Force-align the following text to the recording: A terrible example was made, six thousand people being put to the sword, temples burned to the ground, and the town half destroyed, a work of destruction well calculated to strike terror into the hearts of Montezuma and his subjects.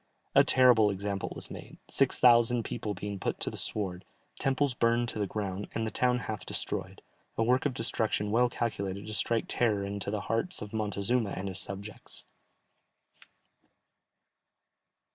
A 0.33 0.43
terrible 0.43 0.89
example 0.89 1.31
was 1.35 1.51
made, 1.51 1.77
six 1.87 2.17
thousand 2.17 2.63
people 2.63 2.95
being 2.95 3.19
put 3.19 3.39
to 3.41 3.51
the 3.51 3.55
sword, 3.55 4.03
temples 4.39 4.73
burned 4.73 5.09
to 5.09 5.19
the 5.19 5.27
ground, 5.27 5.67
and 5.75 5.85
the 5.85 5.91
town 5.91 6.17
half 6.21 6.43
destroyed, 6.43 7.03
a 7.37 7.43
work 7.43 7.67
of 7.67 7.75
destruction 7.75 8.31
well 8.31 8.49
calculated 8.49 9.05
to 9.05 9.13
strike 9.13 9.45
terror 9.47 9.85
into 9.85 10.09
the 10.09 10.21
hearts 10.21 10.59
of 10.59 10.73
Montezuma 10.73 11.33
and 11.37 11.49
his 11.49 11.59
subjects. 11.59 12.25